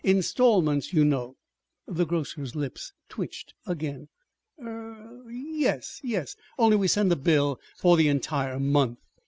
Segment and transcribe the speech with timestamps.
[0.03, 1.35] installments, you know."
[1.85, 4.07] The grocer's lips twitched again.
[4.59, 8.97] "Er y yes, only we send a bill for the entire month."